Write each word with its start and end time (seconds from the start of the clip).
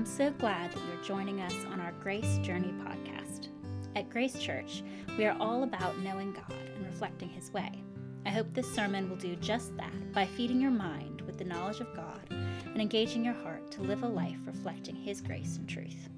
I'm 0.00 0.06
so 0.06 0.30
glad 0.30 0.72
that 0.72 0.80
you're 0.88 1.04
joining 1.04 1.42
us 1.42 1.54
on 1.70 1.78
our 1.78 1.92
Grace 2.00 2.38
Journey 2.38 2.72
podcast. 2.82 3.48
At 3.94 4.08
Grace 4.08 4.38
Church, 4.38 4.82
we 5.18 5.26
are 5.26 5.36
all 5.38 5.62
about 5.62 5.98
knowing 5.98 6.32
God 6.32 6.58
and 6.74 6.86
reflecting 6.86 7.28
His 7.28 7.52
way. 7.52 7.84
I 8.24 8.30
hope 8.30 8.46
this 8.54 8.74
sermon 8.74 9.10
will 9.10 9.18
do 9.18 9.36
just 9.36 9.76
that 9.76 9.92
by 10.14 10.24
feeding 10.24 10.58
your 10.58 10.70
mind 10.70 11.20
with 11.26 11.36
the 11.36 11.44
knowledge 11.44 11.80
of 11.80 11.94
God 11.94 12.18
and 12.30 12.80
engaging 12.80 13.22
your 13.22 13.34
heart 13.34 13.70
to 13.72 13.82
live 13.82 14.02
a 14.02 14.08
life 14.08 14.38
reflecting 14.46 14.96
His 14.96 15.20
grace 15.20 15.58
and 15.58 15.68
truth. 15.68 16.08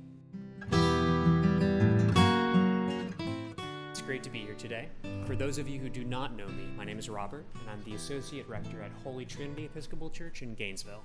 It's 3.90 4.02
great 4.02 4.22
to 4.22 4.30
be 4.30 4.42
here 4.42 4.54
today. 4.54 4.90
For 5.26 5.34
those 5.34 5.58
of 5.58 5.68
you 5.68 5.80
who 5.80 5.88
do 5.88 6.04
not 6.04 6.36
know 6.36 6.46
me, 6.46 6.68
my 6.76 6.84
name 6.84 7.00
is 7.00 7.10
Robert, 7.10 7.46
and 7.58 7.68
I'm 7.68 7.82
the 7.82 7.96
Associate 7.96 8.48
Rector 8.48 8.80
at 8.80 8.92
Holy 9.02 9.24
Trinity 9.24 9.64
Episcopal 9.64 10.08
Church 10.08 10.42
in 10.42 10.54
Gainesville. 10.54 11.02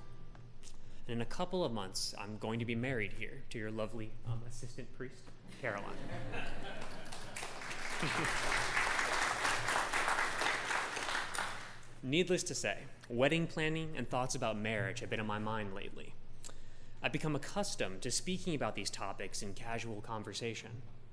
And 1.08 1.16
in 1.16 1.22
a 1.22 1.26
couple 1.26 1.64
of 1.64 1.72
months, 1.72 2.14
I'm 2.18 2.36
going 2.36 2.58
to 2.58 2.66
be 2.66 2.74
married 2.74 3.14
here 3.18 3.42
to 3.48 3.58
your 3.58 3.70
lovely 3.70 4.10
um, 4.26 4.42
assistant 4.46 4.94
priest, 4.94 5.22
Caroline. 5.62 5.94
Needless 12.02 12.42
to 12.44 12.54
say, 12.54 12.76
wedding 13.08 13.46
planning 13.46 13.94
and 13.96 14.06
thoughts 14.06 14.34
about 14.34 14.58
marriage 14.58 15.00
have 15.00 15.08
been 15.08 15.18
on 15.18 15.26
my 15.26 15.38
mind 15.38 15.74
lately. 15.74 16.12
I've 17.02 17.12
become 17.12 17.34
accustomed 17.34 18.02
to 18.02 18.10
speaking 18.10 18.54
about 18.54 18.74
these 18.74 18.90
topics 18.90 19.42
in 19.42 19.54
casual 19.54 20.02
conversation, 20.02 20.70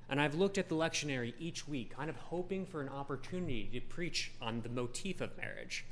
and 0.09 0.19
I've 0.19 0.35
looked 0.35 0.57
at 0.57 0.67
the 0.67 0.75
lectionary 0.75 1.33
each 1.39 1.69
week, 1.69 1.95
kind 1.95 2.09
of 2.09 2.17
hoping 2.17 2.65
for 2.65 2.81
an 2.81 2.89
opportunity 2.89 3.69
to 3.71 3.79
preach 3.79 4.33
on 4.41 4.61
the 4.61 4.69
motif 4.69 5.21
of 5.21 5.37
marriage, 5.37 5.85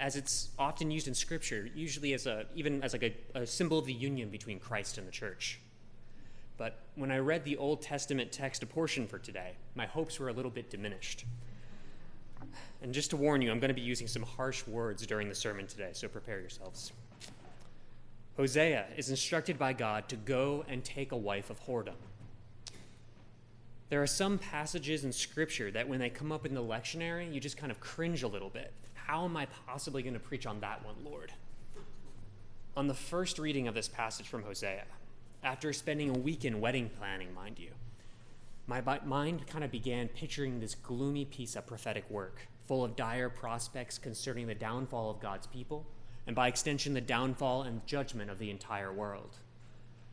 as 0.00 0.16
it's 0.16 0.48
often 0.58 0.90
used 0.90 1.08
in 1.08 1.14
Scripture, 1.14 1.68
usually 1.74 2.12
as 2.14 2.26
a 2.26 2.46
even 2.54 2.82
as 2.82 2.92
like 2.92 3.02
a, 3.02 3.38
a 3.38 3.46
symbol 3.46 3.78
of 3.78 3.86
the 3.86 3.92
union 3.92 4.28
between 4.28 4.58
Christ 4.58 4.98
and 4.98 5.06
the 5.06 5.12
church. 5.12 5.60
But 6.56 6.78
when 6.94 7.10
I 7.10 7.18
read 7.18 7.44
the 7.44 7.56
Old 7.56 7.82
Testament 7.82 8.30
text 8.30 8.62
a 8.62 8.66
portion 8.66 9.06
for 9.06 9.18
today, 9.18 9.52
my 9.74 9.86
hopes 9.86 10.20
were 10.20 10.28
a 10.28 10.32
little 10.32 10.50
bit 10.50 10.70
diminished. 10.70 11.24
And 12.82 12.92
just 12.92 13.10
to 13.10 13.16
warn 13.16 13.42
you, 13.42 13.50
I'm 13.50 13.58
going 13.58 13.68
to 13.68 13.74
be 13.74 13.80
using 13.80 14.06
some 14.06 14.22
harsh 14.22 14.66
words 14.66 15.06
during 15.06 15.28
the 15.28 15.34
sermon 15.34 15.66
today, 15.66 15.90
so 15.92 16.06
prepare 16.06 16.38
yourselves. 16.38 16.92
Hosea 18.36 18.86
is 18.96 19.10
instructed 19.10 19.58
by 19.58 19.72
God 19.72 20.08
to 20.08 20.16
go 20.16 20.64
and 20.68 20.84
take 20.84 21.12
a 21.12 21.16
wife 21.16 21.50
of 21.50 21.64
whoredom. 21.66 21.94
There 23.90 24.02
are 24.02 24.06
some 24.06 24.38
passages 24.38 25.04
in 25.04 25.12
Scripture 25.12 25.70
that 25.70 25.88
when 25.88 25.98
they 25.98 26.10
come 26.10 26.32
up 26.32 26.46
in 26.46 26.54
the 26.54 26.62
lectionary, 26.62 27.32
you 27.32 27.40
just 27.40 27.56
kind 27.56 27.70
of 27.70 27.80
cringe 27.80 28.22
a 28.22 28.28
little 28.28 28.50
bit. 28.50 28.72
How 29.06 29.26
am 29.26 29.36
I 29.36 29.46
possibly 29.66 30.02
going 30.02 30.14
to 30.14 30.20
preach 30.20 30.46
on 30.46 30.60
that 30.60 30.82
one, 30.82 30.94
Lord? 31.04 31.30
On 32.74 32.86
the 32.86 32.94
first 32.94 33.38
reading 33.38 33.68
of 33.68 33.74
this 33.74 33.86
passage 33.86 34.26
from 34.26 34.44
Hosea, 34.44 34.84
after 35.42 35.74
spending 35.74 36.08
a 36.08 36.18
week 36.18 36.46
in 36.46 36.58
wedding 36.58 36.88
planning, 36.88 37.34
mind 37.34 37.58
you, 37.58 37.72
my 38.66 38.80
mind 39.04 39.46
kind 39.46 39.62
of 39.62 39.70
began 39.70 40.08
picturing 40.08 40.58
this 40.58 40.74
gloomy 40.74 41.26
piece 41.26 41.54
of 41.54 41.66
prophetic 41.66 42.08
work, 42.08 42.48
full 42.66 42.82
of 42.82 42.96
dire 42.96 43.28
prospects 43.28 43.98
concerning 43.98 44.46
the 44.46 44.54
downfall 44.54 45.10
of 45.10 45.20
God's 45.20 45.46
people, 45.48 45.84
and 46.26 46.34
by 46.34 46.48
extension, 46.48 46.94
the 46.94 47.02
downfall 47.02 47.64
and 47.64 47.86
judgment 47.86 48.30
of 48.30 48.38
the 48.38 48.50
entire 48.50 48.90
world. 48.90 49.36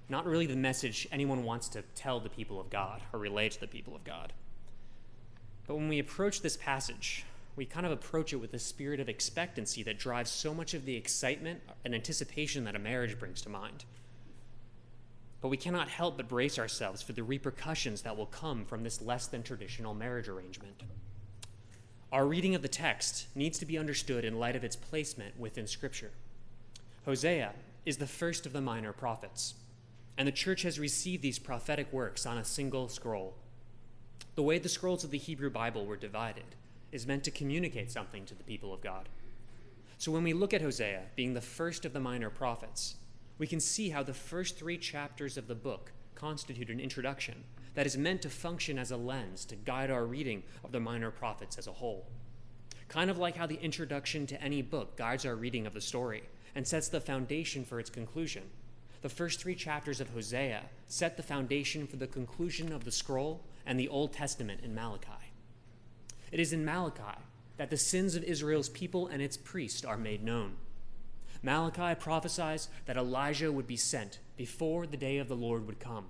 Not 0.09 0.25
really 0.25 0.47
the 0.47 0.57
message 0.57 1.07
anyone 1.13 1.45
wants 1.45 1.69
to 1.69 1.83
tell 1.95 2.19
the 2.19 2.27
people 2.27 2.59
of 2.59 2.69
God 2.69 3.01
or 3.13 3.19
relay 3.19 3.47
to 3.47 3.59
the 3.61 3.67
people 3.67 3.95
of 3.95 4.03
God. 4.03 4.33
But 5.65 5.75
when 5.75 5.87
we 5.87 5.99
approach 5.99 6.41
this 6.41 6.57
passage, 6.57 7.23
we 7.55 7.65
kind 7.65 7.85
of 7.85 7.91
approach 7.91 8.33
it 8.33 8.37
with 8.37 8.53
a 8.53 8.59
spirit 8.59 8.99
of 8.99 9.09
expectancy 9.09 9.83
that 9.83 9.99
drives 9.99 10.31
so 10.31 10.53
much 10.53 10.73
of 10.73 10.85
the 10.85 10.95
excitement 10.95 11.61
and 11.83 11.93
anticipation 11.93 12.63
that 12.63 12.75
a 12.75 12.79
marriage 12.79 13.19
brings 13.19 13.41
to 13.41 13.49
mind. 13.49 13.85
But 15.41 15.49
we 15.49 15.57
cannot 15.57 15.89
help 15.89 16.17
but 16.17 16.29
brace 16.29 16.57
ourselves 16.57 17.01
for 17.01 17.13
the 17.13 17.23
repercussions 17.23 18.03
that 18.03 18.15
will 18.15 18.27
come 18.27 18.63
from 18.63 18.83
this 18.83 19.01
less 19.01 19.27
than 19.27 19.43
traditional 19.43 19.93
marriage 19.93 20.29
arrangement. 20.29 20.83
Our 22.11 22.25
reading 22.25 22.55
of 22.55 22.61
the 22.61 22.67
text 22.67 23.27
needs 23.35 23.57
to 23.59 23.65
be 23.65 23.77
understood 23.77 24.23
in 24.23 24.39
light 24.39 24.55
of 24.55 24.63
its 24.63 24.75
placement 24.75 25.39
within 25.39 25.67
Scripture. 25.67 26.11
Hosea 27.05 27.53
is 27.85 27.97
the 27.97 28.07
first 28.07 28.45
of 28.45 28.53
the 28.53 28.61
minor 28.61 28.93
prophets, 28.93 29.55
and 30.17 30.27
the 30.27 30.31
church 30.31 30.61
has 30.61 30.79
received 30.79 31.23
these 31.23 31.39
prophetic 31.39 31.91
works 31.91 32.25
on 32.25 32.37
a 32.37 32.45
single 32.45 32.87
scroll. 32.87 33.33
The 34.35 34.43
way 34.43 34.59
the 34.59 34.69
scrolls 34.69 35.03
of 35.03 35.11
the 35.11 35.17
Hebrew 35.17 35.49
Bible 35.49 35.85
were 35.85 35.97
divided 35.97 36.55
is 36.91 37.07
meant 37.07 37.23
to 37.23 37.31
communicate 37.31 37.91
something 37.91 38.25
to 38.25 38.35
the 38.35 38.43
people 38.43 38.73
of 38.73 38.81
God. 38.81 39.09
So 39.97 40.11
when 40.11 40.23
we 40.23 40.33
look 40.33 40.53
at 40.53 40.61
Hosea 40.61 41.03
being 41.15 41.33
the 41.33 41.41
first 41.41 41.85
of 41.85 41.93
the 41.93 41.99
minor 41.99 42.29
prophets, 42.29 42.95
we 43.37 43.47
can 43.47 43.59
see 43.59 43.89
how 43.89 44.03
the 44.03 44.13
first 44.13 44.57
three 44.57 44.77
chapters 44.77 45.37
of 45.37 45.47
the 45.47 45.55
book 45.55 45.91
constitute 46.15 46.69
an 46.69 46.79
introduction 46.79 47.43
that 47.73 47.85
is 47.85 47.97
meant 47.97 48.21
to 48.21 48.29
function 48.29 48.77
as 48.77 48.91
a 48.91 48.97
lens 48.97 49.45
to 49.45 49.55
guide 49.55 49.89
our 49.89 50.05
reading 50.05 50.43
of 50.63 50.71
the 50.71 50.79
minor 50.79 51.11
prophets 51.11 51.57
as 51.57 51.67
a 51.67 51.71
whole. 51.71 52.07
Kind 52.87 53.09
of 53.09 53.17
like 53.17 53.37
how 53.37 53.47
the 53.47 53.61
introduction 53.61 54.27
to 54.27 54.41
any 54.41 54.61
book 54.61 54.97
guides 54.97 55.25
our 55.25 55.35
reading 55.35 55.65
of 55.65 55.73
the 55.73 55.81
story 55.81 56.23
and 56.53 56.67
sets 56.67 56.89
the 56.89 56.99
foundation 56.99 57.63
for 57.63 57.79
its 57.79 57.89
conclusion. 57.89 58.43
The 59.01 59.09
first 59.09 59.39
three 59.39 59.55
chapters 59.55 60.01
of 60.01 60.09
Hosea 60.09 60.63
set 60.87 61.15
the 61.15 61.23
foundation 61.23 61.87
for 61.87 61.95
the 61.95 62.07
conclusion 62.07 62.71
of 62.71 62.83
the 62.83 62.91
scroll 62.91 63.43
and 63.65 63.79
the 63.79 63.87
Old 63.87 64.13
Testament 64.13 64.61
in 64.63 64.75
Malachi. 64.75 65.20
It 66.31 66.39
is 66.39 66.53
in 66.53 66.63
Malachi 66.63 67.19
that 67.57 67.69
the 67.69 67.77
sins 67.77 68.15
of 68.15 68.23
Israel's 68.23 68.69
people 68.69 69.07
and 69.07 69.21
its 69.21 69.37
priests 69.37 69.83
are 69.83 69.97
made 69.97 70.23
known. 70.23 70.53
Malachi 71.43 71.99
prophesies 71.99 72.69
that 72.85 72.97
Elijah 72.97 73.51
would 73.51 73.67
be 73.67 73.77
sent 73.77 74.19
before 74.37 74.87
the 74.87 74.97
day 74.97 75.17
of 75.17 75.27
the 75.27 75.35
Lord 75.35 75.67
would 75.67 75.79
come, 75.79 76.05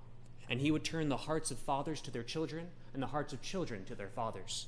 and 0.48 0.60
he 0.60 0.70
would 0.70 0.84
turn 0.84 1.08
the 1.08 1.16
hearts 1.16 1.50
of 1.50 1.58
fathers 1.58 2.00
to 2.02 2.10
their 2.10 2.22
children 2.22 2.68
and 2.94 3.02
the 3.02 3.08
hearts 3.08 3.32
of 3.32 3.42
children 3.42 3.84
to 3.86 3.94
their 3.94 4.08
fathers. 4.08 4.66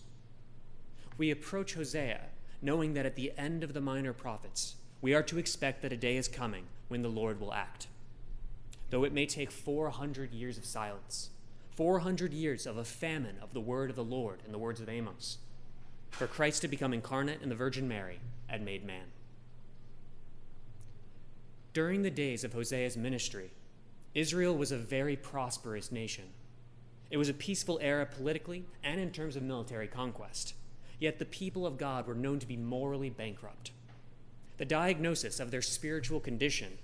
We 1.16 1.30
approach 1.30 1.74
Hosea 1.74 2.20
knowing 2.60 2.94
that 2.94 3.06
at 3.06 3.14
the 3.14 3.32
end 3.36 3.62
of 3.62 3.74
the 3.74 3.80
minor 3.80 4.14
prophets, 4.14 4.76
we 5.02 5.12
are 5.12 5.22
to 5.22 5.38
expect 5.38 5.82
that 5.82 5.92
a 5.92 5.98
day 5.98 6.16
is 6.16 6.28
coming 6.28 6.64
when 6.88 7.02
the 7.02 7.08
Lord 7.08 7.38
will 7.38 7.52
act. 7.52 7.88
Though 8.88 9.04
it 9.04 9.12
may 9.12 9.26
take 9.26 9.50
400 9.50 10.32
years 10.32 10.56
of 10.56 10.64
silence, 10.64 11.28
400 11.76 12.32
years 12.32 12.66
of 12.66 12.78
a 12.78 12.84
famine 12.84 13.36
of 13.42 13.52
the 13.52 13.60
word 13.60 13.90
of 13.90 13.96
the 13.96 14.04
Lord 14.04 14.40
in 14.46 14.52
the 14.52 14.58
words 14.58 14.80
of 14.80 14.88
Amos, 14.88 15.38
for 16.16 16.26
Christ 16.28 16.62
to 16.62 16.68
become 16.68 16.94
incarnate 16.94 17.42
in 17.42 17.48
the 17.48 17.54
Virgin 17.56 17.88
Mary 17.88 18.20
and 18.48 18.64
made 18.64 18.84
man. 18.84 19.06
During 21.72 22.02
the 22.02 22.10
days 22.10 22.44
of 22.44 22.52
Hosea's 22.52 22.96
ministry, 22.96 23.50
Israel 24.14 24.56
was 24.56 24.70
a 24.70 24.78
very 24.78 25.16
prosperous 25.16 25.90
nation. 25.90 26.26
It 27.10 27.16
was 27.16 27.28
a 27.28 27.34
peaceful 27.34 27.80
era 27.82 28.06
politically 28.06 28.64
and 28.84 29.00
in 29.00 29.10
terms 29.10 29.34
of 29.34 29.42
military 29.42 29.88
conquest. 29.88 30.54
Yet 31.00 31.18
the 31.18 31.24
people 31.24 31.66
of 31.66 31.78
God 31.78 32.06
were 32.06 32.14
known 32.14 32.38
to 32.38 32.46
be 32.46 32.56
morally 32.56 33.10
bankrupt. 33.10 33.72
The 34.58 34.64
diagnosis 34.64 35.40
of 35.40 35.50
their 35.50 35.62
spiritual 35.62 36.20
condition 36.20 36.78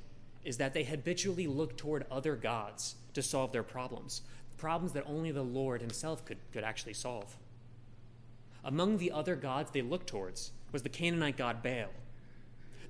is 0.45 0.57
that 0.57 0.75
they 0.75 0.83
habitually 0.83 1.47
looked 1.47 1.79
toward 1.79 2.05
other 2.11 2.35
gods 2.35 2.97
to 3.15 3.23
solve 3.23 3.53
their 3.53 3.63
problems, 3.63 4.23
problems 4.57 4.93
that 4.95 5.05
only 5.07 5.31
the 5.31 5.43
Lord 5.43 5.81
Himself 5.81 6.25
could, 6.25 6.39
could 6.53 6.65
actually 6.65 6.95
solve. 6.95 7.37
Among 8.65 8.99
the 8.99 9.13
other 9.13 9.37
gods 9.37 9.71
they 9.71 9.83
looked 9.83 10.09
towards 10.09 10.53
was 10.73 10.83
the 10.83 10.89
Canaanite 10.89 11.37
god 11.37 11.63
Baal. 11.63 11.91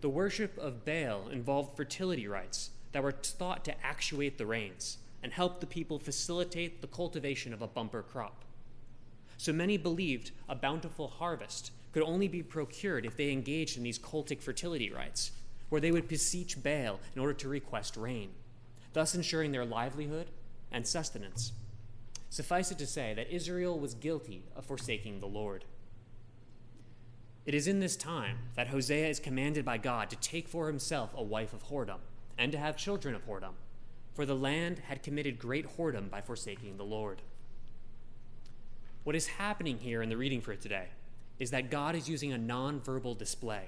The 0.01 0.09
worship 0.09 0.59
of 0.59 0.85
Baal 0.85 1.29
involved 1.29 1.77
fertility 1.77 2.27
rites 2.27 2.71
that 2.93 3.03
were 3.03 3.13
thought 3.13 3.65
to 3.67 3.85
actuate 3.87 4.39
the 4.39 4.47
rains 4.47 4.99
and 5.23 5.33
help 5.33 5.61
the 5.61 5.67
people 5.67 5.99
facilitate 5.99 6.81
the 6.81 6.87
cultivation 6.87 7.53
of 7.53 7.63
a 7.63 7.67
bumper 7.67 8.03
crop. 8.03 8.45
So 9.37 9.53
many 9.53 9.77
believed 9.77 10.33
a 10.49 10.55
bountiful 10.55 11.09
harvest 11.09 11.73
could 11.93 12.03
only 12.03 12.29
be 12.29 12.43
procured 12.43 13.07
if 13.07 13.17
they 13.17 13.31
engaged 13.31 13.77
in 13.77 13.83
these 13.83 13.99
cultic 13.99 14.41
fertility 14.43 14.91
rites, 14.91 15.33
where 15.69 15.81
they 15.81 15.93
would 15.93 16.09
beseech 16.09 16.63
Baal 16.63 17.01
in 17.15 17.21
order 17.21 17.35
to 17.35 17.49
request 17.49 17.97
rain, 17.97 18.31
thus 18.93 19.15
ensuring 19.15 19.53
their 19.53 19.65
livelihood 19.65 20.29
and 20.73 20.87
sustenance. 20.87 21.53
Suffice 22.31 22.71
it 22.71 22.79
to 22.79 22.87
say 22.87 23.13
that 23.15 23.35
Israel 23.35 23.79
was 23.79 23.95
guilty 23.95 24.45
of 24.55 24.65
forsaking 24.65 25.19
the 25.19 25.27
Lord. 25.27 25.65
It 27.45 27.55
is 27.55 27.67
in 27.67 27.81
this 27.81 27.97
time 27.97 28.39
that 28.55 28.69
Hosea 28.69 29.09
is 29.09 29.19
commanded 29.19 29.65
by 29.65 29.79
God 29.79 30.11
to 30.11 30.17
take 30.17 30.49
for 30.49 30.69
himself 30.69 31.13
a 31.17 31.23
wife 31.23 31.53
of 31.53 31.65
whoredom 31.65 31.99
and 32.39 32.53
to 32.53 32.59
have 32.59 32.77
children 32.77 33.17
of 33.17 33.27
whoredom, 33.27 33.55
for 34.15 34.25
the 34.25 34.37
land 34.37 34.79
had 34.87 35.03
committed 35.03 35.41
great 35.41 35.77
whoredom 35.77 36.09
by 36.09 36.21
forsaking 36.21 36.77
the 36.77 36.85
Lord. 36.85 37.21
What 39.03 39.17
is 39.17 39.27
happening 39.27 39.79
here 39.79 40.01
in 40.01 40.09
the 40.09 40.17
reading 40.17 40.41
for 40.41 40.55
today 40.55 40.89
is 41.41 41.51
that 41.51 41.71
God 41.71 41.97
is 41.97 42.09
using 42.09 42.33
a 42.33 42.39
nonverbal 42.39 43.19
display 43.19 43.65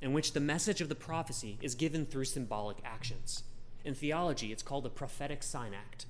in 0.00 0.14
which 0.14 0.32
the 0.32 0.40
message 0.40 0.80
of 0.80 0.88
the 0.88 0.94
prophecy 0.94 1.58
is 1.60 1.74
given 1.74 2.06
through 2.06 2.24
symbolic 2.24 2.78
actions. 2.82 3.42
In 3.84 3.94
theology, 3.94 4.52
it's 4.52 4.62
called 4.62 4.86
a 4.86 4.90
prophetic 4.90 5.42
sign 5.42 5.74
act. 5.74 6.06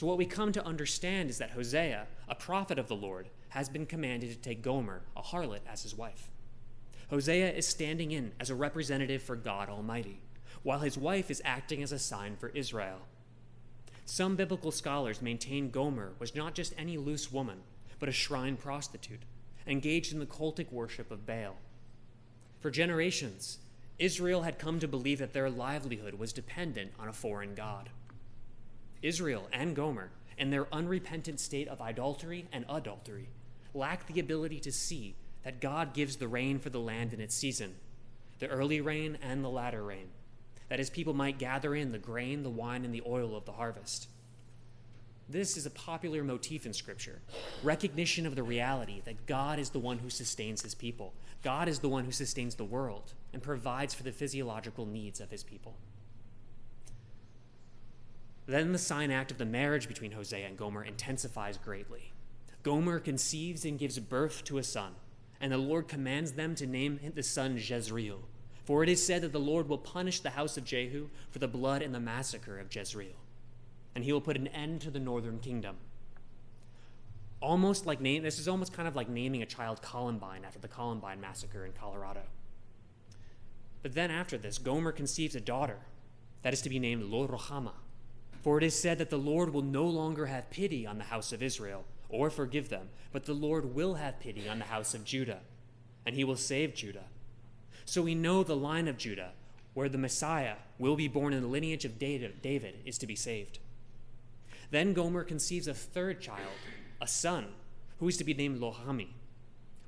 So, 0.00 0.06
what 0.06 0.16
we 0.16 0.24
come 0.24 0.50
to 0.52 0.64
understand 0.64 1.28
is 1.28 1.36
that 1.36 1.50
Hosea, 1.50 2.06
a 2.26 2.34
prophet 2.34 2.78
of 2.78 2.88
the 2.88 2.96
Lord, 2.96 3.28
has 3.50 3.68
been 3.68 3.84
commanded 3.84 4.30
to 4.30 4.36
take 4.36 4.62
Gomer, 4.62 5.02
a 5.14 5.20
harlot, 5.20 5.60
as 5.70 5.82
his 5.82 5.94
wife. 5.94 6.30
Hosea 7.10 7.52
is 7.52 7.68
standing 7.68 8.10
in 8.10 8.32
as 8.40 8.48
a 8.48 8.54
representative 8.54 9.22
for 9.22 9.36
God 9.36 9.68
Almighty, 9.68 10.22
while 10.62 10.78
his 10.78 10.96
wife 10.96 11.30
is 11.30 11.42
acting 11.44 11.82
as 11.82 11.92
a 11.92 11.98
sign 11.98 12.36
for 12.38 12.48
Israel. 12.48 13.00
Some 14.06 14.36
biblical 14.36 14.70
scholars 14.70 15.20
maintain 15.20 15.70
Gomer 15.70 16.12
was 16.18 16.34
not 16.34 16.54
just 16.54 16.72
any 16.78 16.96
loose 16.96 17.30
woman, 17.30 17.58
but 17.98 18.08
a 18.08 18.12
shrine 18.12 18.56
prostitute, 18.56 19.26
engaged 19.66 20.14
in 20.14 20.18
the 20.18 20.24
cultic 20.24 20.72
worship 20.72 21.10
of 21.10 21.26
Baal. 21.26 21.56
For 22.60 22.70
generations, 22.70 23.58
Israel 23.98 24.44
had 24.44 24.58
come 24.58 24.80
to 24.80 24.88
believe 24.88 25.18
that 25.18 25.34
their 25.34 25.50
livelihood 25.50 26.14
was 26.14 26.32
dependent 26.32 26.92
on 26.98 27.08
a 27.08 27.12
foreign 27.12 27.54
god. 27.54 27.90
Israel 29.02 29.48
and 29.52 29.74
Gomer, 29.74 30.10
in 30.36 30.50
their 30.50 30.72
unrepentant 30.72 31.40
state 31.40 31.68
of 31.68 31.80
idolatry 31.80 32.46
and 32.52 32.64
adultery, 32.68 33.28
lack 33.74 34.06
the 34.06 34.20
ability 34.20 34.60
to 34.60 34.72
see 34.72 35.14
that 35.44 35.60
God 35.60 35.94
gives 35.94 36.16
the 36.16 36.28
rain 36.28 36.58
for 36.58 36.70
the 36.70 36.80
land 36.80 37.12
in 37.12 37.20
its 37.20 37.34
season, 37.34 37.74
the 38.38 38.48
early 38.48 38.80
rain 38.80 39.18
and 39.22 39.44
the 39.44 39.48
latter 39.48 39.82
rain, 39.82 40.08
that 40.68 40.78
his 40.78 40.90
people 40.90 41.14
might 41.14 41.38
gather 41.38 41.74
in 41.74 41.92
the 41.92 41.98
grain, 41.98 42.42
the 42.42 42.50
wine, 42.50 42.84
and 42.84 42.94
the 42.94 43.02
oil 43.06 43.36
of 43.36 43.44
the 43.44 43.52
harvest. 43.52 44.08
This 45.28 45.56
is 45.56 45.64
a 45.64 45.70
popular 45.70 46.24
motif 46.24 46.66
in 46.66 46.72
Scripture 46.72 47.20
recognition 47.62 48.26
of 48.26 48.34
the 48.34 48.42
reality 48.42 49.00
that 49.04 49.26
God 49.26 49.58
is 49.58 49.70
the 49.70 49.78
one 49.78 49.98
who 49.98 50.10
sustains 50.10 50.62
his 50.62 50.74
people. 50.74 51.14
God 51.42 51.68
is 51.68 51.78
the 51.78 51.88
one 51.88 52.04
who 52.04 52.12
sustains 52.12 52.56
the 52.56 52.64
world 52.64 53.12
and 53.32 53.40
provides 53.40 53.94
for 53.94 54.02
the 54.02 54.12
physiological 54.12 54.86
needs 54.86 55.20
of 55.20 55.30
his 55.30 55.44
people. 55.44 55.76
Then 58.46 58.72
the 58.72 58.78
sign 58.78 59.10
act 59.10 59.30
of 59.30 59.38
the 59.38 59.44
marriage 59.44 59.86
between 59.86 60.12
Hosea 60.12 60.46
and 60.46 60.56
Gomer 60.56 60.84
intensifies 60.84 61.56
greatly. 61.56 62.12
Gomer 62.62 62.98
conceives 62.98 63.64
and 63.64 63.78
gives 63.78 63.98
birth 63.98 64.44
to 64.44 64.58
a 64.58 64.62
son, 64.62 64.94
and 65.40 65.52
the 65.52 65.58
Lord 65.58 65.88
commands 65.88 66.32
them 66.32 66.54
to 66.56 66.66
name 66.66 67.00
the 67.14 67.22
son 67.22 67.56
Jezreel. 67.56 68.20
For 68.64 68.82
it 68.82 68.88
is 68.88 69.04
said 69.04 69.22
that 69.22 69.32
the 69.32 69.40
Lord 69.40 69.68
will 69.68 69.78
punish 69.78 70.20
the 70.20 70.30
house 70.30 70.56
of 70.56 70.64
Jehu 70.64 71.08
for 71.30 71.38
the 71.38 71.48
blood 71.48 71.82
and 71.82 71.94
the 71.94 72.00
massacre 72.00 72.58
of 72.58 72.74
Jezreel 72.74 73.16
and 73.94 74.04
he 74.04 74.12
will 74.12 74.20
put 74.20 74.36
an 74.36 74.48
end 74.48 74.80
to 74.82 74.90
the 74.90 74.98
northern 74.98 75.38
kingdom. 75.38 75.76
Almost 77.40 77.86
like 77.86 78.00
name, 78.00 78.22
this 78.22 78.38
is 78.38 78.48
almost 78.48 78.72
kind 78.72 78.86
of 78.86 78.94
like 78.94 79.08
naming 79.08 79.42
a 79.42 79.46
child 79.46 79.82
Columbine 79.82 80.44
after 80.44 80.58
the 80.58 80.68
Columbine 80.68 81.20
massacre 81.20 81.64
in 81.64 81.72
Colorado. 81.72 82.22
But 83.82 83.94
then 83.94 84.10
after 84.10 84.36
this, 84.36 84.58
Gomer 84.58 84.92
conceives 84.92 85.34
a 85.34 85.40
daughter 85.40 85.78
that 86.42 86.52
is 86.52 86.60
to 86.62 86.68
be 86.68 86.78
named 86.78 87.04
Lo. 87.04 87.26
For 88.42 88.58
it 88.58 88.64
is 88.64 88.80
said 88.80 88.98
that 88.98 89.10
the 89.10 89.18
Lord 89.18 89.52
will 89.52 89.62
no 89.62 89.84
longer 89.86 90.26
have 90.26 90.50
pity 90.50 90.86
on 90.86 90.98
the 90.98 91.04
house 91.04 91.32
of 91.32 91.42
Israel 91.42 91.84
or 92.08 92.30
forgive 92.30 92.68
them, 92.68 92.88
but 93.12 93.24
the 93.24 93.34
Lord 93.34 93.74
will 93.74 93.94
have 93.94 94.20
pity 94.20 94.48
on 94.48 94.58
the 94.58 94.64
house 94.64 94.94
of 94.94 95.04
Judah, 95.04 95.40
and 96.04 96.14
he 96.14 96.24
will 96.24 96.36
save 96.36 96.74
Judah. 96.74 97.04
So 97.84 98.02
we 98.02 98.14
know 98.14 98.42
the 98.42 98.56
line 98.56 98.88
of 98.88 98.98
Judah, 98.98 99.32
where 99.74 99.88
the 99.88 99.98
Messiah 99.98 100.56
will 100.78 100.96
be 100.96 101.08
born 101.08 101.32
in 101.32 101.42
the 101.42 101.48
lineage 101.48 101.84
of 101.84 101.98
David, 101.98 102.74
is 102.84 102.98
to 102.98 103.06
be 103.06 103.14
saved. 103.14 103.58
Then 104.70 104.92
Gomer 104.92 105.24
conceives 105.24 105.68
a 105.68 105.74
third 105.74 106.20
child, 106.20 106.52
a 107.00 107.06
son, 107.06 107.46
who 107.98 108.08
is 108.08 108.16
to 108.16 108.24
be 108.24 108.34
named 108.34 108.58
Lo-ammi, 108.58 109.08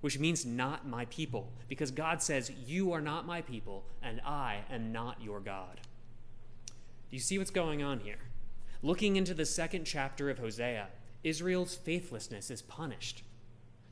which 0.00 0.18
means 0.18 0.44
not 0.44 0.86
my 0.86 1.04
people, 1.06 1.52
because 1.68 1.90
God 1.90 2.22
says, 2.22 2.50
You 2.66 2.92
are 2.92 3.00
not 3.00 3.26
my 3.26 3.40
people, 3.40 3.84
and 4.02 4.20
I 4.20 4.60
am 4.70 4.92
not 4.92 5.22
your 5.22 5.40
God. 5.40 5.80
Do 6.66 7.16
you 7.16 7.20
see 7.20 7.38
what's 7.38 7.50
going 7.50 7.82
on 7.82 8.00
here? 8.00 8.18
Looking 8.84 9.14
into 9.14 9.32
the 9.32 9.46
second 9.46 9.84
chapter 9.84 10.28
of 10.28 10.40
Hosea, 10.40 10.88
Israel's 11.22 11.76
faithlessness 11.76 12.50
is 12.50 12.62
punished. 12.62 13.22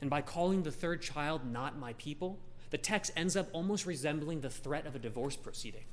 And 0.01 0.11
by 0.11 0.21
calling 0.21 0.65
the 0.65 0.73
third 0.73 1.01
child 1.01 1.47
not 1.47 1.79
my 1.79 1.93
people, 1.93 2.41
the 2.71 2.79
text 2.79 3.13
ends 3.15 3.37
up 3.37 3.49
almost 3.53 3.87
resembling 3.87 4.41
the 4.41 4.51
threat 4.51 4.87
of 4.87 4.97
a 4.97 4.99
divorce 4.99 5.37
proceeding. 5.37 5.85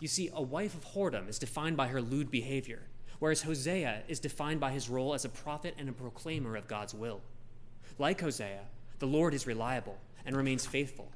You 0.00 0.08
see, 0.08 0.28
a 0.34 0.42
wife 0.42 0.74
of 0.74 0.86
whoredom 0.86 1.28
is 1.28 1.38
defined 1.38 1.76
by 1.76 1.86
her 1.86 2.02
lewd 2.02 2.32
behavior, 2.32 2.82
whereas 3.20 3.42
Hosea 3.42 4.02
is 4.08 4.18
defined 4.18 4.58
by 4.58 4.72
his 4.72 4.88
role 4.88 5.14
as 5.14 5.24
a 5.24 5.28
prophet 5.28 5.76
and 5.78 5.88
a 5.88 5.92
proclaimer 5.92 6.56
of 6.56 6.66
God's 6.66 6.94
will. 6.94 7.20
Like 7.96 8.20
Hosea, 8.20 8.62
the 8.98 9.06
Lord 9.06 9.34
is 9.34 9.46
reliable 9.46 9.98
and 10.26 10.36
remains 10.36 10.66
faithful, 10.66 11.12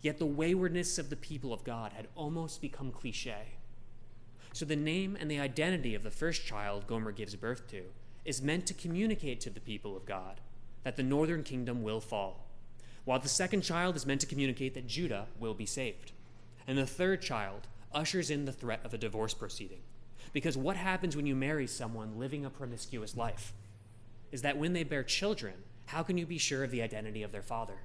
yet 0.00 0.18
the 0.18 0.24
waywardness 0.24 0.96
of 0.96 1.10
the 1.10 1.16
people 1.16 1.52
of 1.52 1.64
God 1.64 1.92
had 1.92 2.08
almost 2.14 2.62
become 2.62 2.90
cliche. 2.90 3.57
So 4.52 4.64
the 4.64 4.76
name 4.76 5.16
and 5.18 5.30
the 5.30 5.40
identity 5.40 5.94
of 5.94 6.02
the 6.02 6.10
first 6.10 6.44
child 6.44 6.86
Gomer 6.86 7.12
gives 7.12 7.36
birth 7.36 7.68
to 7.68 7.82
is 8.24 8.42
meant 8.42 8.66
to 8.66 8.74
communicate 8.74 9.40
to 9.42 9.50
the 9.50 9.60
people 9.60 9.96
of 9.96 10.06
God 10.06 10.40
that 10.84 10.96
the 10.96 11.02
northern 11.02 11.42
kingdom 11.42 11.82
will 11.82 12.00
fall, 12.00 12.46
while 13.04 13.18
the 13.18 13.28
second 13.28 13.62
child 13.62 13.96
is 13.96 14.06
meant 14.06 14.20
to 14.20 14.26
communicate 14.26 14.74
that 14.74 14.86
Judah 14.86 15.26
will 15.38 15.54
be 15.54 15.66
saved. 15.66 16.12
And 16.66 16.76
the 16.76 16.86
third 16.86 17.22
child 17.22 17.66
ushers 17.94 18.30
in 18.30 18.44
the 18.44 18.52
threat 18.52 18.80
of 18.84 18.92
a 18.92 18.98
divorce 18.98 19.34
proceeding 19.34 19.80
because 20.32 20.56
what 20.56 20.76
happens 20.76 21.16
when 21.16 21.26
you 21.26 21.34
marry 21.34 21.66
someone 21.66 22.18
living 22.18 22.44
a 22.44 22.50
promiscuous 22.50 23.16
life 23.16 23.52
is 24.30 24.42
that 24.42 24.58
when 24.58 24.72
they 24.72 24.84
bear 24.84 25.02
children, 25.02 25.54
how 25.86 26.02
can 26.02 26.18
you 26.18 26.26
be 26.26 26.38
sure 26.38 26.64
of 26.64 26.70
the 26.70 26.82
identity 26.82 27.22
of 27.22 27.32
their 27.32 27.42
father? 27.42 27.78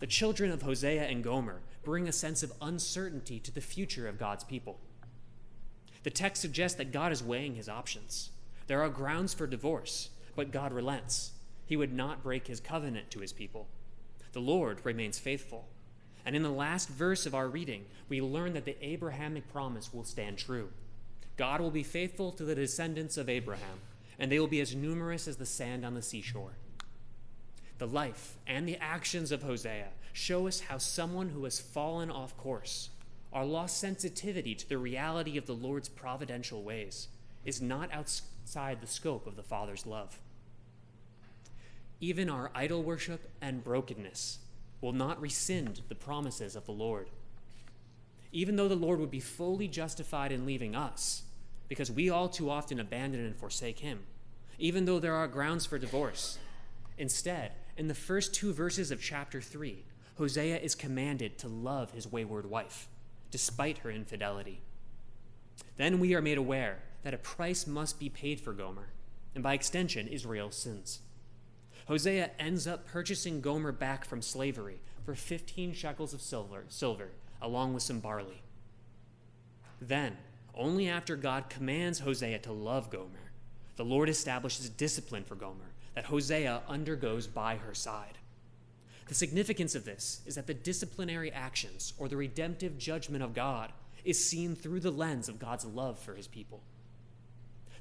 The 0.00 0.06
children 0.06 0.50
of 0.50 0.62
Hosea 0.62 1.04
and 1.04 1.24
Gomer 1.24 1.60
bring 1.84 2.06
a 2.06 2.12
sense 2.12 2.42
of 2.42 2.52
uncertainty 2.60 3.38
to 3.40 3.50
the 3.50 3.60
future 3.60 4.08
of 4.08 4.18
God's 4.18 4.44
people. 4.44 4.78
The 6.02 6.10
text 6.10 6.42
suggests 6.42 6.76
that 6.78 6.92
God 6.92 7.12
is 7.12 7.22
weighing 7.22 7.54
his 7.54 7.68
options. 7.68 8.30
There 8.66 8.82
are 8.82 8.88
grounds 8.88 9.34
for 9.34 9.46
divorce, 9.46 10.10
but 10.34 10.50
God 10.50 10.72
relents. 10.72 11.32
He 11.66 11.76
would 11.76 11.92
not 11.92 12.22
break 12.22 12.46
his 12.46 12.60
covenant 12.60 13.10
to 13.10 13.20
his 13.20 13.32
people. 13.32 13.68
The 14.32 14.40
Lord 14.40 14.80
remains 14.84 15.18
faithful. 15.18 15.68
And 16.24 16.36
in 16.36 16.42
the 16.42 16.50
last 16.50 16.88
verse 16.88 17.26
of 17.26 17.34
our 17.34 17.48
reading, 17.48 17.84
we 18.08 18.20
learn 18.20 18.52
that 18.54 18.64
the 18.64 18.76
Abrahamic 18.84 19.52
promise 19.52 19.92
will 19.92 20.04
stand 20.04 20.38
true. 20.38 20.70
God 21.36 21.60
will 21.60 21.70
be 21.70 21.82
faithful 21.82 22.32
to 22.32 22.44
the 22.44 22.54
descendants 22.54 23.16
of 23.16 23.28
Abraham, 23.28 23.80
and 24.18 24.30
they 24.30 24.38
will 24.38 24.46
be 24.46 24.60
as 24.60 24.74
numerous 24.74 25.26
as 25.26 25.36
the 25.36 25.46
sand 25.46 25.84
on 25.84 25.94
the 25.94 26.02
seashore. 26.02 26.52
The 27.78 27.86
life 27.86 28.36
and 28.46 28.68
the 28.68 28.76
actions 28.76 29.32
of 29.32 29.42
Hosea 29.42 29.88
show 30.12 30.46
us 30.46 30.60
how 30.60 30.78
someone 30.78 31.30
who 31.30 31.44
has 31.44 31.58
fallen 31.58 32.10
off 32.10 32.36
course 32.36 32.90
or 33.32 33.44
lost 33.44 33.78
sensitivity 33.78 34.54
to 34.54 34.68
the 34.68 34.78
reality 34.78 35.36
of 35.36 35.46
the 35.46 35.54
Lord's 35.54 35.88
providential 35.88 36.62
ways 36.62 37.08
is 37.44 37.60
not 37.62 37.92
outside 37.92 38.80
the 38.80 38.86
scope 38.86 39.26
of 39.26 39.36
the 39.36 39.42
Father's 39.42 39.86
love. 39.86 40.20
Even 42.00 42.28
our 42.28 42.50
idol 42.54 42.82
worship 42.82 43.30
and 43.40 43.64
brokenness 43.64 44.38
will 44.80 44.92
not 44.92 45.20
rescind 45.20 45.80
the 45.88 45.94
promises 45.94 46.56
of 46.56 46.66
the 46.66 46.72
Lord 46.72 47.08
even 48.32 48.56
though 48.56 48.68
the 48.68 48.74
Lord 48.74 48.98
would 48.98 49.10
be 49.10 49.20
fully 49.20 49.68
justified 49.68 50.32
in 50.32 50.46
leaving 50.46 50.74
us, 50.74 51.22
because 51.68 51.90
we 51.90 52.08
all 52.08 52.28
too 52.28 52.50
often 52.50 52.80
abandon 52.80 53.24
and 53.24 53.36
forsake 53.36 53.78
Him, 53.80 54.00
even 54.58 54.86
though 54.86 54.98
there 54.98 55.14
are 55.14 55.28
grounds 55.28 55.66
for 55.66 55.78
divorce. 55.78 56.38
Instead, 56.96 57.52
in 57.76 57.88
the 57.88 57.94
first 57.94 58.34
two 58.34 58.52
verses 58.52 58.90
of 58.90 59.02
chapter 59.02 59.40
3, 59.40 59.84
Hosea 60.16 60.58
is 60.58 60.74
commanded 60.74 61.38
to 61.38 61.48
love 61.48 61.92
his 61.92 62.10
wayward 62.10 62.48
wife, 62.48 62.88
despite 63.32 63.78
her 63.78 63.90
infidelity. 63.90 64.60
Then 65.76 65.98
we 65.98 66.14
are 66.14 66.22
made 66.22 66.38
aware 66.38 66.78
that 67.02 67.14
a 67.14 67.18
price 67.18 67.66
must 67.66 67.98
be 67.98 68.08
paid 68.08 68.40
for 68.40 68.52
Gomer, 68.52 68.90
and 69.34 69.42
by 69.42 69.54
extension, 69.54 70.06
Israel's 70.06 70.54
sins. 70.54 71.00
Hosea 71.88 72.30
ends 72.38 72.68
up 72.68 72.86
purchasing 72.86 73.40
Gomer 73.40 73.72
back 73.72 74.04
from 74.04 74.22
slavery 74.22 74.80
for 75.04 75.16
15 75.16 75.72
shekels 75.72 76.14
of 76.14 76.20
silver, 76.20 76.64
silver 76.68 77.10
along 77.40 77.74
with 77.74 77.82
some 77.82 77.98
barley. 77.98 78.42
Then, 79.80 80.16
only 80.54 80.88
after 80.88 81.16
God 81.16 81.50
commands 81.50 82.00
Hosea 82.00 82.38
to 82.40 82.52
love 82.52 82.88
Gomer, 82.88 83.32
the 83.76 83.84
Lord 83.84 84.08
establishes 84.08 84.66
a 84.66 84.70
discipline 84.70 85.24
for 85.24 85.34
Gomer 85.34 85.72
that 85.94 86.04
Hosea 86.04 86.62
undergoes 86.68 87.26
by 87.26 87.56
her 87.56 87.74
side. 87.74 88.18
The 89.08 89.14
significance 89.14 89.74
of 89.74 89.84
this 89.84 90.22
is 90.26 90.36
that 90.36 90.46
the 90.46 90.54
disciplinary 90.54 91.30
actions 91.32 91.92
or 91.98 92.08
the 92.08 92.16
redemptive 92.16 92.78
judgment 92.78 93.22
of 93.22 93.34
God 93.34 93.72
is 94.04 94.24
seen 94.24 94.54
through 94.54 94.80
the 94.80 94.90
lens 94.90 95.28
of 95.28 95.38
God's 95.38 95.64
love 95.64 95.98
for 95.98 96.14
his 96.14 96.26
people. 96.26 96.62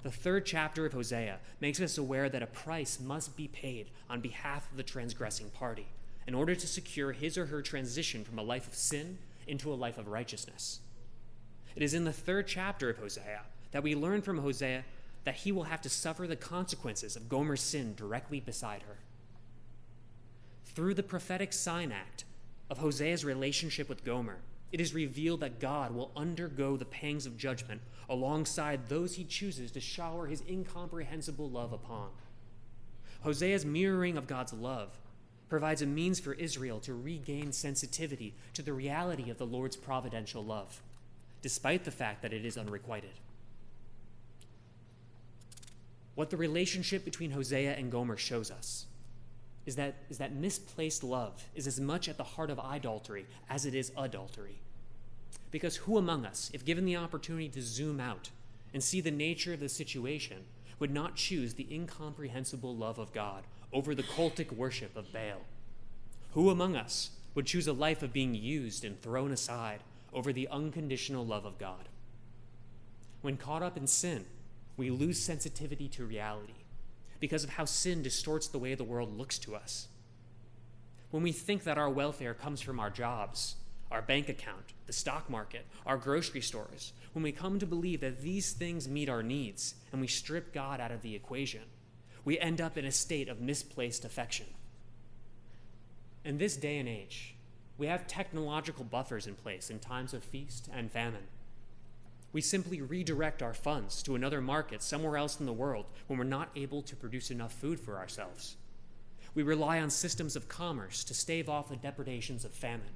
The 0.03 0.11
third 0.11 0.45
chapter 0.45 0.85
of 0.85 0.93
Hosea 0.93 1.39
makes 1.59 1.79
us 1.79 1.97
aware 1.97 2.27
that 2.29 2.41
a 2.41 2.47
price 2.47 2.99
must 2.99 3.37
be 3.37 3.47
paid 3.47 3.91
on 4.09 4.19
behalf 4.19 4.69
of 4.71 4.77
the 4.77 4.83
transgressing 4.83 5.51
party 5.51 5.87
in 6.25 6.33
order 6.33 6.55
to 6.55 6.67
secure 6.67 7.11
his 7.11 7.37
or 7.37 7.47
her 7.47 7.61
transition 7.61 8.23
from 8.23 8.39
a 8.39 8.43
life 8.43 8.67
of 8.67 8.75
sin 8.75 9.19
into 9.47 9.71
a 9.71 9.75
life 9.75 9.97
of 9.97 10.07
righteousness. 10.07 10.79
It 11.75 11.83
is 11.83 11.93
in 11.93 12.03
the 12.03 12.13
third 12.13 12.47
chapter 12.47 12.89
of 12.89 12.97
Hosea 12.97 13.41
that 13.71 13.83
we 13.83 13.95
learn 13.95 14.21
from 14.21 14.39
Hosea 14.39 14.83
that 15.23 15.35
he 15.35 15.51
will 15.51 15.63
have 15.63 15.81
to 15.81 15.89
suffer 15.89 16.25
the 16.25 16.35
consequences 16.35 17.15
of 17.15 17.29
Gomer's 17.29 17.61
sin 17.61 17.93
directly 17.95 18.39
beside 18.39 18.81
her. 18.83 18.97
Through 20.73 20.93
the 20.93 21.03
prophetic 21.03 21.53
sign 21.53 21.91
act 21.91 22.23
of 22.69 22.77
Hosea's 22.77 23.25
relationship 23.25 23.89
with 23.89 24.05
Gomer, 24.05 24.37
it 24.71 24.79
is 24.79 24.93
revealed 24.93 25.41
that 25.41 25.59
God 25.59 25.93
will 25.93 26.11
undergo 26.15 26.77
the 26.77 26.85
pangs 26.85 27.25
of 27.25 27.37
judgment 27.37 27.81
alongside 28.07 28.87
those 28.87 29.15
he 29.15 29.23
chooses 29.23 29.71
to 29.71 29.81
shower 29.81 30.27
his 30.27 30.43
incomprehensible 30.49 31.49
love 31.49 31.73
upon. 31.73 32.09
Hosea's 33.23 33.65
mirroring 33.65 34.17
of 34.17 34.27
God's 34.27 34.53
love 34.53 34.89
provides 35.49 35.81
a 35.81 35.85
means 35.85 36.19
for 36.19 36.33
Israel 36.33 36.79
to 36.79 36.93
regain 36.93 37.51
sensitivity 37.51 38.33
to 38.53 38.61
the 38.61 38.73
reality 38.73 39.29
of 39.29 39.37
the 39.37 39.45
Lord's 39.45 39.75
providential 39.75 40.43
love, 40.43 40.81
despite 41.41 41.83
the 41.83 41.91
fact 41.91 42.21
that 42.21 42.31
it 42.31 42.45
is 42.45 42.57
unrequited. 42.57 43.11
what 46.15 46.29
the 46.29 46.37
relationship 46.37 47.05
between 47.05 47.31
Hosea 47.31 47.73
and 47.73 47.91
Gomer 47.91 48.17
shows 48.17 48.51
us 48.51 48.85
is 49.65 49.75
that, 49.75 49.95
is 50.09 50.17
that 50.17 50.33
misplaced 50.33 51.03
love 51.03 51.47
is 51.55 51.67
as 51.67 51.79
much 51.79 52.09
at 52.09 52.17
the 52.17 52.23
heart 52.23 52.49
of 52.49 52.59
idolatry 52.59 53.25
as 53.49 53.65
it 53.65 53.75
is 53.75 53.91
adultery. 53.97 54.59
Because 55.51 55.77
who 55.77 55.97
among 55.97 56.25
us, 56.25 56.49
if 56.53 56.65
given 56.65 56.85
the 56.85 56.95
opportunity 56.95 57.49
to 57.49 57.61
zoom 57.61 57.99
out 57.99 58.29
and 58.73 58.83
see 58.83 59.01
the 59.01 59.11
nature 59.11 59.53
of 59.53 59.59
the 59.59 59.69
situation, 59.69 60.45
would 60.79 60.91
not 60.91 61.15
choose 61.15 61.53
the 61.53 61.67
incomprehensible 61.71 62.75
love 62.75 62.97
of 62.97 63.13
God 63.13 63.43
over 63.71 63.93
the 63.93 64.03
cultic 64.03 64.51
worship 64.51 64.95
of 64.95 65.13
Baal? 65.13 65.41
Who 66.33 66.49
among 66.49 66.75
us 66.75 67.11
would 67.35 67.45
choose 67.45 67.67
a 67.67 67.73
life 67.73 68.01
of 68.01 68.13
being 68.13 68.33
used 68.33 68.83
and 68.83 68.99
thrown 69.01 69.31
aside 69.31 69.81
over 70.13 70.33
the 70.33 70.47
unconditional 70.47 71.25
love 71.25 71.45
of 71.45 71.59
God? 71.59 71.89
When 73.21 73.37
caught 73.37 73.61
up 73.61 73.77
in 73.77 73.85
sin, 73.85 74.25
we 74.75 74.89
lose 74.89 75.19
sensitivity 75.19 75.87
to 75.89 76.05
reality 76.05 76.60
because 77.21 77.45
of 77.45 77.51
how 77.51 77.63
sin 77.63 78.01
distorts 78.01 78.47
the 78.47 78.59
way 78.59 78.75
the 78.75 78.83
world 78.83 79.17
looks 79.17 79.39
to 79.39 79.55
us. 79.55 79.87
When 81.11 81.23
we 81.23 81.31
think 81.31 81.63
that 81.63 81.77
our 81.77 81.89
welfare 81.89 82.33
comes 82.33 82.59
from 82.59 82.79
our 82.79 82.89
jobs, 82.89 83.55
our 83.89 84.01
bank 84.01 84.27
account, 84.27 84.73
the 84.87 84.93
stock 84.93 85.29
market, 85.29 85.65
our 85.85 85.97
grocery 85.97 86.41
stores, 86.41 86.91
when 87.13 87.23
we 87.23 87.31
come 87.31 87.59
to 87.59 87.65
believe 87.65 88.01
that 88.01 88.21
these 88.21 88.51
things 88.51 88.89
meet 88.89 89.07
our 89.07 89.21
needs 89.21 89.75
and 89.91 90.01
we 90.01 90.07
strip 90.07 90.53
God 90.53 90.81
out 90.81 90.91
of 90.91 91.01
the 91.01 91.15
equation, 91.15 91.61
we 92.25 92.39
end 92.39 92.59
up 92.59 92.77
in 92.77 92.85
a 92.85 92.91
state 92.91 93.29
of 93.29 93.39
misplaced 93.39 94.03
affection. 94.03 94.47
In 96.23 96.37
this 96.37 96.55
day 96.55 96.77
and 96.77 96.87
age, 96.87 97.35
we 97.77 97.87
have 97.87 98.07
technological 98.07 98.85
buffers 98.85 99.27
in 99.27 99.35
place 99.35 99.69
in 99.69 99.79
times 99.79 100.13
of 100.13 100.23
feast 100.23 100.69
and 100.73 100.91
famine. 100.91 101.27
We 102.33 102.41
simply 102.41 102.81
redirect 102.81 103.43
our 103.43 103.53
funds 103.53 104.01
to 104.03 104.15
another 104.15 104.41
market 104.41 104.81
somewhere 104.81 105.17
else 105.17 105.39
in 105.39 105.45
the 105.45 105.53
world 105.53 105.85
when 106.07 106.17
we're 106.17 106.25
not 106.25 106.49
able 106.55 106.81
to 106.83 106.95
produce 106.95 107.29
enough 107.29 107.53
food 107.53 107.79
for 107.79 107.97
ourselves. 107.97 108.55
We 109.33 109.43
rely 109.43 109.79
on 109.79 109.89
systems 109.89 110.35
of 110.35 110.47
commerce 110.47 111.03
to 111.05 111.13
stave 111.13 111.49
off 111.49 111.69
the 111.69 111.75
depredations 111.75 112.45
of 112.45 112.51
famine. 112.51 112.95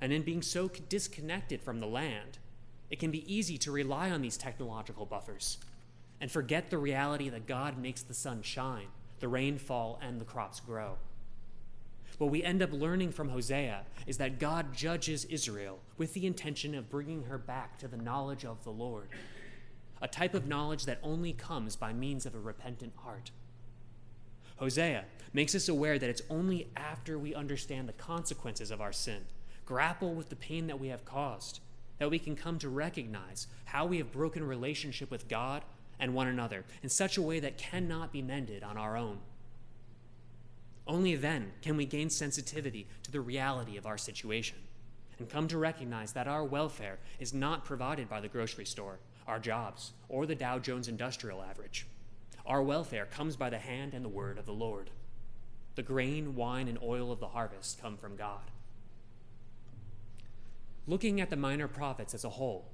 And 0.00 0.12
in 0.12 0.22
being 0.22 0.42
so 0.42 0.68
disconnected 0.68 1.62
from 1.62 1.80
the 1.80 1.86
land, 1.86 2.38
it 2.90 2.98
can 2.98 3.10
be 3.10 3.32
easy 3.32 3.58
to 3.58 3.72
rely 3.72 4.10
on 4.10 4.22
these 4.22 4.36
technological 4.36 5.06
buffers 5.06 5.58
and 6.20 6.30
forget 6.30 6.70
the 6.70 6.78
reality 6.78 7.28
that 7.28 7.46
God 7.46 7.78
makes 7.78 8.02
the 8.02 8.14
sun 8.14 8.42
shine, 8.42 8.88
the 9.20 9.28
rain 9.28 9.58
fall, 9.58 9.98
and 10.02 10.20
the 10.20 10.24
crops 10.24 10.60
grow. 10.60 10.98
What 12.18 12.30
we 12.30 12.42
end 12.42 12.62
up 12.62 12.72
learning 12.72 13.12
from 13.12 13.28
Hosea 13.28 13.82
is 14.06 14.16
that 14.18 14.38
God 14.38 14.72
judges 14.72 15.26
Israel 15.26 15.80
with 15.98 16.14
the 16.14 16.26
intention 16.26 16.74
of 16.74 16.88
bringing 16.88 17.24
her 17.24 17.36
back 17.36 17.78
to 17.78 17.88
the 17.88 17.98
knowledge 17.98 18.44
of 18.44 18.64
the 18.64 18.70
Lord, 18.70 19.08
a 20.00 20.08
type 20.08 20.32
of 20.34 20.46
knowledge 20.46 20.86
that 20.86 20.98
only 21.02 21.32
comes 21.32 21.76
by 21.76 21.92
means 21.92 22.24
of 22.24 22.34
a 22.34 22.38
repentant 22.38 22.94
heart. 22.96 23.30
Hosea 24.56 25.04
makes 25.34 25.54
us 25.54 25.68
aware 25.68 25.98
that 25.98 26.08
it's 26.08 26.22
only 26.30 26.68
after 26.74 27.18
we 27.18 27.34
understand 27.34 27.86
the 27.86 27.92
consequences 27.92 28.70
of 28.70 28.80
our 28.80 28.92
sin, 28.92 29.26
grapple 29.66 30.14
with 30.14 30.30
the 30.30 30.36
pain 30.36 30.66
that 30.68 30.80
we 30.80 30.88
have 30.88 31.04
caused, 31.04 31.60
that 31.98 32.10
we 32.10 32.18
can 32.18 32.34
come 32.34 32.58
to 32.58 32.68
recognize 32.70 33.46
how 33.66 33.84
we 33.84 33.98
have 33.98 34.12
broken 34.12 34.42
relationship 34.42 35.10
with 35.10 35.28
God 35.28 35.62
and 35.98 36.14
one 36.14 36.28
another 36.28 36.64
in 36.82 36.88
such 36.88 37.18
a 37.18 37.22
way 37.22 37.40
that 37.40 37.58
cannot 37.58 38.12
be 38.12 38.22
mended 38.22 38.62
on 38.62 38.78
our 38.78 38.96
own. 38.96 39.18
Only 40.86 41.16
then 41.16 41.52
can 41.62 41.76
we 41.76 41.84
gain 41.84 42.10
sensitivity 42.10 42.86
to 43.02 43.10
the 43.10 43.20
reality 43.20 43.76
of 43.76 43.86
our 43.86 43.98
situation 43.98 44.58
and 45.18 45.28
come 45.28 45.48
to 45.48 45.58
recognize 45.58 46.12
that 46.12 46.28
our 46.28 46.44
welfare 46.44 46.98
is 47.18 47.34
not 47.34 47.64
provided 47.64 48.08
by 48.08 48.20
the 48.20 48.28
grocery 48.28 48.66
store, 48.66 49.00
our 49.26 49.40
jobs, 49.40 49.92
or 50.08 50.26
the 50.26 50.34
Dow 50.34 50.58
Jones 50.58 50.88
Industrial 50.88 51.42
Average. 51.42 51.86
Our 52.44 52.62
welfare 52.62 53.06
comes 53.06 53.34
by 53.34 53.50
the 53.50 53.58
hand 53.58 53.94
and 53.94 54.04
the 54.04 54.10
word 54.10 54.38
of 54.38 54.46
the 54.46 54.52
Lord. 54.52 54.90
The 55.74 55.82
grain, 55.82 56.36
wine, 56.36 56.68
and 56.68 56.78
oil 56.80 57.10
of 57.10 57.18
the 57.18 57.28
harvest 57.28 57.80
come 57.80 57.96
from 57.96 58.14
God. 58.14 58.50
Looking 60.86 61.20
at 61.20 61.30
the 61.30 61.36
minor 61.36 61.66
prophets 61.66 62.14
as 62.14 62.24
a 62.24 62.30
whole, 62.30 62.70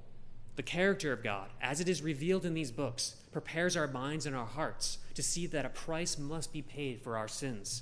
the 0.55 0.61
character 0.61 1.11
of 1.11 1.23
God, 1.23 1.49
as 1.59 1.79
it 1.79 1.89
is 1.89 2.03
revealed 2.03 2.45
in 2.45 2.53
these 2.53 2.71
books, 2.71 3.15
prepares 3.31 3.75
our 3.75 3.87
minds 3.87 4.27
and 4.27 4.35
our 4.35 4.45
hearts 4.45 4.99
to 5.15 5.23
see 5.23 5.47
that 5.47 5.65
a 5.65 5.69
price 5.69 6.19
must 6.19 6.53
be 6.53 6.61
paid 6.61 7.01
for 7.01 7.17
our 7.17 7.27
sins 7.27 7.81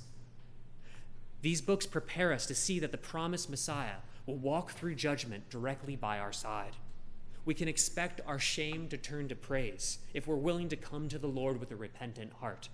these 1.42 1.60
books 1.60 1.86
prepare 1.86 2.32
us 2.32 2.46
to 2.46 2.54
see 2.54 2.78
that 2.78 2.92
the 2.92 2.98
promised 2.98 3.50
Messiah 3.50 3.96
will 4.26 4.36
walk 4.36 4.72
through 4.72 4.94
judgment 4.94 5.50
directly 5.50 5.96
by 5.96 6.18
our 6.18 6.32
side. 6.32 6.76
We 7.44 7.54
can 7.54 7.66
expect 7.66 8.20
our 8.24 8.38
shame 8.38 8.88
to 8.88 8.96
turn 8.96 9.28
to 9.28 9.34
praise 9.34 9.98
if 10.14 10.28
we're 10.28 10.36
willing 10.36 10.68
to 10.68 10.76
come 10.76 11.08
to 11.08 11.18
the 11.18 11.26
Lord 11.26 11.58
with 11.58 11.72
a 11.72 11.76
repentant 11.76 12.32
heart. 12.34 12.68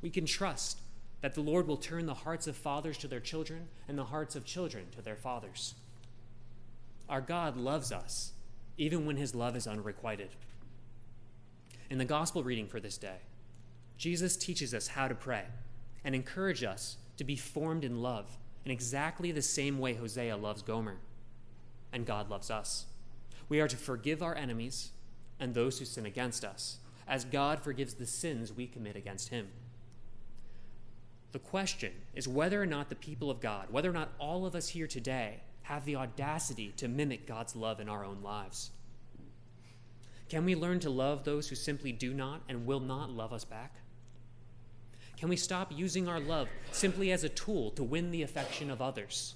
We 0.00 0.10
can 0.10 0.26
trust 0.26 0.78
that 1.20 1.34
the 1.34 1.40
Lord 1.40 1.66
will 1.66 1.76
turn 1.76 2.06
the 2.06 2.14
hearts 2.14 2.46
of 2.46 2.56
fathers 2.56 2.96
to 2.98 3.08
their 3.08 3.18
children 3.18 3.68
and 3.88 3.98
the 3.98 4.04
hearts 4.04 4.36
of 4.36 4.44
children 4.44 4.86
to 4.92 5.02
their 5.02 5.16
fathers. 5.16 5.74
Our 7.08 7.20
God 7.20 7.56
loves 7.56 7.90
us, 7.90 8.32
even 8.78 9.06
when 9.06 9.16
his 9.16 9.34
love 9.34 9.56
is 9.56 9.66
unrequited. 9.66 10.30
In 11.90 11.98
the 11.98 12.04
gospel 12.04 12.44
reading 12.44 12.68
for 12.68 12.78
this 12.78 12.98
day, 12.98 13.16
Jesus 13.98 14.36
teaches 14.36 14.72
us 14.72 14.88
how 14.88 15.08
to 15.08 15.14
pray 15.14 15.44
and 16.04 16.14
encourage 16.14 16.62
us 16.62 16.98
to 17.16 17.24
be 17.24 17.36
formed 17.36 17.84
in 17.84 18.02
love 18.02 18.38
in 18.64 18.70
exactly 18.70 19.30
the 19.30 19.42
same 19.42 19.78
way 19.78 19.94
Hosea 19.94 20.36
loves 20.36 20.62
Gomer 20.62 20.96
and 21.92 22.06
God 22.06 22.28
loves 22.28 22.50
us. 22.50 22.86
We 23.48 23.60
are 23.60 23.68
to 23.68 23.76
forgive 23.76 24.22
our 24.22 24.34
enemies 24.34 24.90
and 25.38 25.54
those 25.54 25.78
who 25.78 25.84
sin 25.84 26.06
against 26.06 26.44
us, 26.44 26.78
as 27.06 27.24
God 27.24 27.60
forgives 27.60 27.94
the 27.94 28.06
sins 28.06 28.52
we 28.52 28.66
commit 28.66 28.96
against 28.96 29.28
him. 29.28 29.48
The 31.32 31.38
question 31.38 31.92
is 32.14 32.26
whether 32.28 32.62
or 32.62 32.66
not 32.66 32.88
the 32.88 32.94
people 32.94 33.30
of 33.30 33.40
God, 33.40 33.66
whether 33.70 33.90
or 33.90 33.92
not 33.92 34.12
all 34.18 34.46
of 34.46 34.54
us 34.54 34.68
here 34.68 34.86
today, 34.86 35.40
have 35.62 35.84
the 35.84 35.96
audacity 35.96 36.72
to 36.76 36.88
mimic 36.88 37.26
God's 37.26 37.56
love 37.56 37.80
in 37.80 37.88
our 37.88 38.04
own 38.04 38.22
lives. 38.22 38.70
Can 40.28 40.44
we 40.44 40.54
learn 40.54 40.80
to 40.80 40.90
love 40.90 41.24
those 41.24 41.48
who 41.48 41.54
simply 41.54 41.92
do 41.92 42.14
not 42.14 42.42
and 42.48 42.66
will 42.66 42.80
not 42.80 43.10
love 43.10 43.32
us 43.32 43.44
back? 43.44 43.74
Can 45.16 45.28
we 45.28 45.36
stop 45.36 45.72
using 45.74 46.08
our 46.08 46.20
love 46.20 46.48
simply 46.72 47.12
as 47.12 47.24
a 47.24 47.28
tool 47.28 47.70
to 47.72 47.82
win 47.82 48.10
the 48.10 48.22
affection 48.22 48.70
of 48.70 48.82
others? 48.82 49.34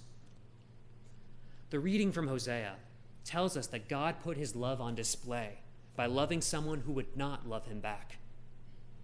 The 1.71 1.81
reading 1.81 2.13
from 2.13 2.29
Hosea 2.29 2.77
tells 3.25 3.57
us 3.57 3.67
that 3.69 3.89
God 3.89 4.17
put 4.23 4.37
his 4.37 4.57
love 4.57 4.81
on 4.81 4.95
display 4.95 5.59
by 5.97 6.07
loving 6.07 6.41
someone 6.41 6.81
who 6.81 6.93
would 6.93 7.17
not 7.17 7.49
love 7.49 7.67
him 7.67 7.81
back. 7.81 8.19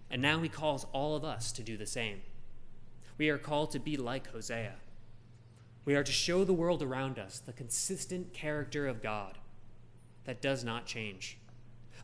And 0.09 0.21
now 0.21 0.41
he 0.41 0.49
calls 0.49 0.85
all 0.91 1.15
of 1.15 1.23
us 1.23 1.51
to 1.53 1.63
do 1.63 1.77
the 1.77 1.85
same. 1.85 2.21
We 3.17 3.29
are 3.29 3.37
called 3.37 3.71
to 3.71 3.79
be 3.79 3.97
like 3.97 4.31
Hosea. 4.31 4.73
We 5.85 5.95
are 5.95 6.03
to 6.03 6.11
show 6.11 6.43
the 6.43 6.53
world 6.53 6.81
around 6.81 7.19
us 7.19 7.39
the 7.39 7.53
consistent 7.53 8.33
character 8.33 8.87
of 8.87 9.03
God 9.03 9.37
that 10.25 10.41
does 10.41 10.63
not 10.63 10.85
change, 10.85 11.37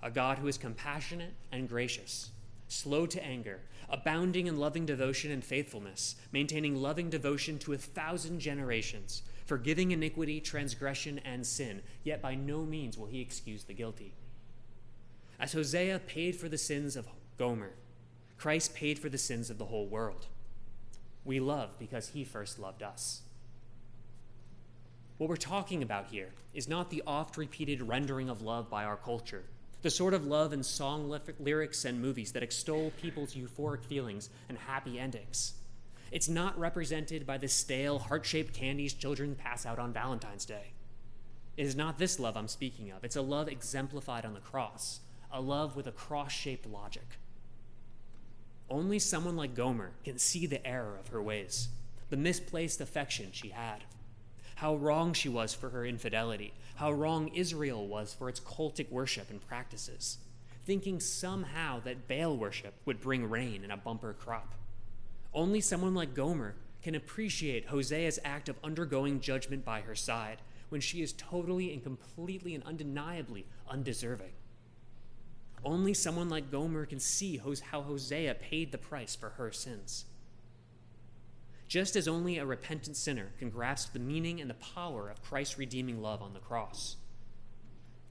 a 0.03 0.11
God 0.11 0.37
who 0.37 0.47
is 0.47 0.57
compassionate 0.57 1.33
and 1.51 1.67
gracious, 1.67 2.31
slow 2.71 3.05
to 3.05 3.23
anger, 3.23 3.59
abounding 3.89 4.47
in 4.47 4.57
loving 4.57 4.85
devotion 4.85 5.31
and 5.31 5.43
faithfulness, 5.43 6.15
maintaining 6.31 6.75
loving 6.75 7.09
devotion 7.09 7.59
to 7.59 7.73
a 7.73 7.77
thousand 7.77 8.39
generations, 8.39 9.23
forgiving 9.45 9.91
iniquity, 9.91 10.39
transgression, 10.39 11.19
and 11.25 11.45
sin, 11.45 11.81
yet 12.03 12.21
by 12.21 12.33
no 12.33 12.63
means 12.63 12.97
will 12.97 13.07
he 13.07 13.19
excuse 13.19 13.65
the 13.65 13.73
guilty. 13.73 14.13
As 15.39 15.53
Hosea 15.53 15.99
paid 15.99 16.35
for 16.35 16.47
the 16.47 16.57
sins 16.57 16.95
of 16.95 17.07
Gomer, 17.37 17.73
Christ 18.37 18.73
paid 18.73 18.97
for 18.97 19.09
the 19.09 19.17
sins 19.17 19.49
of 19.49 19.57
the 19.57 19.65
whole 19.65 19.87
world. 19.87 20.27
We 21.25 21.39
love 21.39 21.77
because 21.77 22.09
he 22.09 22.23
first 22.23 22.57
loved 22.57 22.81
us. 22.81 23.21
What 25.17 25.29
we're 25.29 25.35
talking 25.35 25.83
about 25.83 26.07
here 26.07 26.29
is 26.53 26.67
not 26.67 26.89
the 26.89 27.03
oft 27.05 27.37
repeated 27.37 27.81
rendering 27.81 28.29
of 28.29 28.41
love 28.41 28.69
by 28.69 28.83
our 28.85 28.97
culture 28.97 29.43
the 29.81 29.89
sort 29.89 30.13
of 30.13 30.27
love 30.27 30.53
in 30.53 30.63
song 30.63 31.13
lyrics 31.39 31.85
and 31.85 32.01
movies 32.01 32.31
that 32.33 32.43
extol 32.43 32.91
people's 33.01 33.33
euphoric 33.33 33.83
feelings 33.83 34.29
and 34.47 34.57
happy 34.57 34.99
endings. 34.99 35.53
It's 36.11 36.29
not 36.29 36.59
represented 36.59 37.25
by 37.25 37.37
the 37.37 37.47
stale, 37.47 37.97
heart 37.97 38.25
shaped 38.25 38.53
candies 38.53 38.93
children 38.93 39.35
pass 39.35 39.65
out 39.65 39.79
on 39.79 39.93
Valentine's 39.93 40.45
Day. 40.45 40.73
It 41.57 41.65
is 41.65 41.75
not 41.75 41.97
this 41.97 42.19
love 42.19 42.37
I'm 42.37 42.47
speaking 42.47 42.91
of. 42.91 43.03
It's 43.03 43.15
a 43.15 43.21
love 43.21 43.47
exemplified 43.47 44.25
on 44.25 44.33
the 44.33 44.39
cross, 44.39 44.99
a 45.31 45.41
love 45.41 45.75
with 45.75 45.87
a 45.87 45.91
cross 45.91 46.31
shaped 46.31 46.65
logic. 46.67 47.17
Only 48.69 48.99
someone 48.99 49.35
like 49.35 49.55
Gomer 49.55 49.91
can 50.03 50.17
see 50.17 50.45
the 50.45 50.65
error 50.65 50.97
of 50.99 51.09
her 51.09 51.21
ways, 51.21 51.69
the 52.09 52.17
misplaced 52.17 52.81
affection 52.81 53.29
she 53.31 53.49
had 53.49 53.83
how 54.55 54.75
wrong 54.75 55.13
she 55.13 55.29
was 55.29 55.53
for 55.53 55.69
her 55.69 55.85
infidelity, 55.85 56.53
how 56.75 56.91
wrong 56.91 57.29
Israel 57.29 57.87
was 57.87 58.13
for 58.13 58.29
its 58.29 58.39
cultic 58.39 58.91
worship 58.91 59.29
and 59.29 59.45
practices, 59.47 60.17
thinking 60.65 60.99
somehow 60.99 61.79
that 61.81 62.07
Baal 62.07 62.37
worship 62.37 62.73
would 62.85 63.01
bring 63.01 63.29
rain 63.29 63.63
and 63.63 63.71
a 63.71 63.77
bumper 63.77 64.13
crop. 64.13 64.55
Only 65.33 65.61
someone 65.61 65.93
like 65.93 66.13
Gomer 66.13 66.55
can 66.81 66.95
appreciate 66.95 67.67
Hosea's 67.67 68.19
act 68.25 68.49
of 68.49 68.57
undergoing 68.63 69.19
judgment 69.19 69.63
by 69.63 69.81
her 69.81 69.95
side 69.95 70.39
when 70.69 70.81
she 70.81 71.01
is 71.01 71.13
totally 71.13 71.73
and 71.73 71.83
completely 71.83 72.55
and 72.55 72.63
undeniably 72.63 73.45
undeserving. 73.69 74.31
Only 75.63 75.93
someone 75.93 76.29
like 76.29 76.51
Gomer 76.51 76.85
can 76.85 76.99
see 76.99 77.37
how 77.37 77.81
Hosea 77.81 78.35
paid 78.35 78.71
the 78.71 78.77
price 78.77 79.15
for 79.15 79.29
her 79.31 79.51
sins. 79.51 80.05
Just 81.71 81.95
as 81.95 82.05
only 82.05 82.37
a 82.37 82.45
repentant 82.45 82.97
sinner 82.97 83.31
can 83.39 83.49
grasp 83.49 83.93
the 83.93 83.99
meaning 83.99 84.41
and 84.41 84.49
the 84.49 84.55
power 84.55 85.09
of 85.09 85.23
Christ's 85.23 85.57
redeeming 85.57 86.01
love 86.01 86.21
on 86.21 86.33
the 86.33 86.41
cross, 86.41 86.97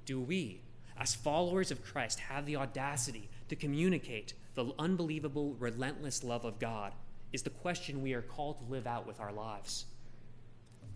do 0.07 0.19
we, 0.19 0.63
as 0.97 1.15
followers 1.15 1.71
of 1.71 1.85
Christ, 1.85 2.21
have 2.21 2.47
the 2.47 2.57
audacity 2.57 3.29
to 3.51 3.57
communicate 3.57 4.33
the 4.55 4.73
unbelievable, 4.79 5.57
relentless 5.59 6.25
love 6.25 6.47
of 6.47 6.59
God? 6.59 6.95
Is 7.35 7.43
the 7.43 7.51
question 7.51 8.01
we 8.01 8.15
are 8.15 8.23
called 8.23 8.61
to 8.61 8.73
live 8.73 8.87
out 8.87 9.07
with 9.07 9.21
our 9.21 9.31
lives. 9.31 9.85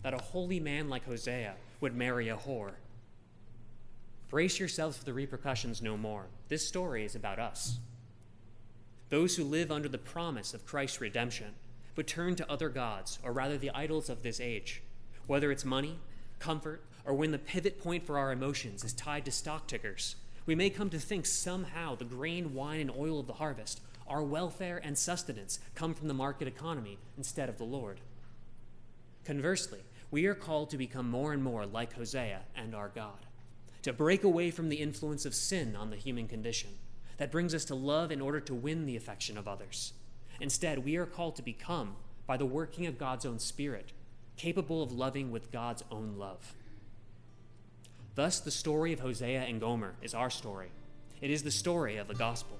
That 0.01 0.15
a 0.15 0.23
holy 0.23 0.59
man 0.59 0.89
like 0.89 1.05
Hosea 1.05 1.53
would 1.81 1.95
marry 1.95 2.29
a 2.29 2.35
whore 2.35 2.73
Brace 4.27 4.59
yourselves 4.59 4.97
for 4.97 5.05
the 5.05 5.13
repercussions 5.13 5.83
no 5.83 5.97
more. 5.97 6.25
This 6.47 6.67
story 6.67 7.05
is 7.05 7.13
about 7.13 7.37
us. 7.37 7.77
Those 9.09 9.35
who 9.35 9.43
live 9.43 9.71
under 9.71 9.87
the 9.87 9.99
promise 9.99 10.55
of 10.55 10.65
Christ's 10.65 10.99
redemption, 10.99 11.53
but 11.95 12.07
turn 12.07 12.35
to 12.35 12.51
other 12.51 12.69
gods, 12.69 13.19
or 13.23 13.31
rather 13.31 13.57
the 13.57 13.71
idols 13.71 14.09
of 14.09 14.21
this 14.21 14.39
age, 14.39 14.83
whether 15.27 15.51
it's 15.51 15.65
money, 15.65 15.97
comfort, 16.39 16.83
or 17.05 17.13
when 17.13 17.31
the 17.31 17.39
pivot 17.39 17.81
point 17.81 18.05
for 18.05 18.17
our 18.17 18.31
emotions 18.31 18.83
is 18.83 18.93
tied 18.93 19.25
to 19.25 19.31
stock 19.31 19.67
tickers, 19.67 20.15
we 20.45 20.55
may 20.55 20.69
come 20.69 20.89
to 20.89 20.99
think 20.99 21.25
somehow 21.25 21.95
the 21.95 22.05
grain, 22.05 22.53
wine, 22.53 22.81
and 22.81 22.91
oil 22.91 23.19
of 23.19 23.27
the 23.27 23.33
harvest, 23.33 23.81
our 24.07 24.21
welfare 24.21 24.79
and 24.83 24.97
sustenance, 24.97 25.59
come 25.73 25.93
from 25.93 26.07
the 26.07 26.13
market 26.13 26.47
economy 26.47 26.99
instead 27.17 27.49
of 27.49 27.57
the 27.57 27.63
Lord. 27.63 27.99
Conversely, 29.23 29.79
we 30.11 30.27
are 30.27 30.35
called 30.35 30.69
to 30.69 30.77
become 30.77 31.09
more 31.09 31.33
and 31.33 31.41
more 31.41 31.65
like 31.65 31.93
Hosea 31.93 32.41
and 32.55 32.75
our 32.75 32.89
God 32.89 33.25
to 33.85 33.93
break 33.93 34.23
away 34.23 34.49
from 34.49 34.69
the 34.69 34.77
influence 34.77 35.27
of 35.27 35.35
sin 35.35 35.75
on 35.75 35.91
the 35.91 35.95
human 35.95 36.27
condition 36.27 36.71
that 37.17 37.31
brings 37.31 37.53
us 37.53 37.65
to 37.65 37.75
love 37.75 38.11
in 38.11 38.19
order 38.19 38.39
to 38.39 38.55
win 38.55 38.87
the 38.87 38.95
affection 38.95 39.37
of 39.37 39.47
others. 39.47 39.93
Instead, 40.39 40.83
we 40.83 40.95
are 40.97 41.05
called 41.05 41.35
to 41.35 41.41
become, 41.41 41.95
by 42.27 42.37
the 42.37 42.45
working 42.45 42.85
of 42.85 42.97
God's 42.97 43.25
own 43.25 43.39
Spirit, 43.39 43.91
capable 44.37 44.83
of 44.83 44.91
loving 44.91 45.31
with 45.31 45.51
God's 45.51 45.83
own 45.91 46.15
love. 46.17 46.53
Thus, 48.15 48.39
the 48.39 48.51
story 48.51 48.93
of 48.93 48.99
Hosea 48.99 49.43
and 49.43 49.59
Gomer 49.59 49.95
is 50.01 50.13
our 50.13 50.29
story. 50.29 50.69
It 51.21 51.29
is 51.29 51.43
the 51.43 51.51
story 51.51 51.97
of 51.97 52.07
the 52.07 52.13
gospel. 52.15 52.57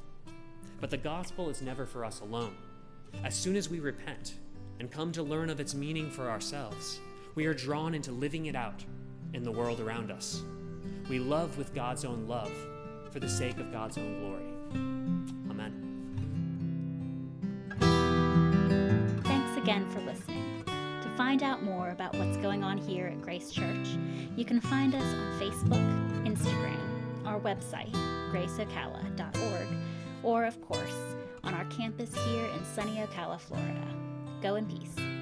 But 0.80 0.90
the 0.90 0.98
gospel 0.98 1.50
is 1.50 1.62
never 1.62 1.86
for 1.86 2.04
us 2.04 2.20
alone. 2.20 2.56
As 3.24 3.36
soon 3.36 3.56
as 3.56 3.70
we 3.70 3.80
repent 3.80 4.36
and 4.80 4.92
come 4.92 5.12
to 5.14 5.24
learn 5.24 5.50
of 5.50 5.60
its 5.60 5.74
meaning 5.74 6.12
for 6.12 6.30
ourselves, 6.30 7.00
we 7.36 7.46
are 7.46 7.54
drawn 7.54 7.96
into 7.96 8.12
living 8.12 8.48
it 8.48 8.56
out 8.56 8.84
in 9.34 9.44
the 9.44 9.52
world 9.52 9.80
around 9.80 10.12
us. 10.12 10.42
We 11.10 11.20
love 11.20 11.58
with 11.58 11.74
God's 11.74 12.06
own 12.06 12.28
love 12.28 12.52
for 13.12 13.20
the 13.20 13.30
sake 13.30 13.58
of 13.58 13.72
God's 13.72 13.98
own 13.98 14.20
glory. 14.20 15.05
Again 19.66 19.90
for 19.90 20.00
listening. 20.02 20.64
To 20.68 21.10
find 21.18 21.42
out 21.42 21.64
more 21.64 21.90
about 21.90 22.16
what's 22.16 22.38
going 22.38 22.64
on 22.64 22.78
here 22.78 23.08
at 23.08 23.20
Grace 23.20 23.50
Church, 23.50 23.98
you 24.36 24.46
can 24.46 24.62
find 24.62 24.94
us 24.94 25.02
on 25.02 25.40
Facebook, 25.40 26.24
Instagram, 26.24 27.26
our 27.26 27.40
website, 27.40 27.92
graceocala.org, 28.32 29.68
or, 30.22 30.46
of 30.46 30.62
course, 30.62 31.16
on 31.44 31.56
our 31.56 31.66
campus 31.66 32.14
here 32.14 32.46
in 32.46 32.64
sunny 32.64 32.98
Ocala, 32.98 33.40
Florida. 33.40 33.88
Go 34.40 34.54
in 34.54 34.68
peace. 34.68 35.15